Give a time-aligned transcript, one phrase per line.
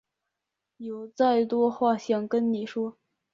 [0.77, 2.97] 有再多话想跟说